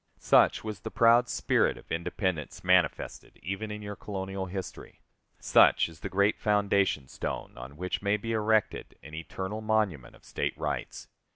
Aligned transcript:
Such 0.17 0.63
was 0.63 0.79
the 0.79 0.89
proud 0.89 1.29
spirit 1.29 1.77
of 1.77 1.91
independence 1.91 2.63
manifested 2.63 3.39
even 3.43 3.69
in 3.69 3.83
your 3.83 3.95
colonial 3.95 4.47
history. 4.47 4.99
Such 5.39 5.87
is 5.87 5.99
the 5.99 6.09
great 6.09 6.39
foundation 6.39 7.07
stone 7.07 7.55
on 7.55 7.77
which 7.77 8.01
may 8.01 8.17
be 8.17 8.31
erected 8.31 8.95
an 9.03 9.13
eternal 9.13 9.61
monument 9.61 10.15
of 10.15 10.25
State 10.25 10.57
rights. 10.57 11.07